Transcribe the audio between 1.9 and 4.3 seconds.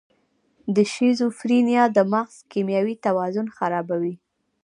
د مغز کیمیاوي توازن خرابوي.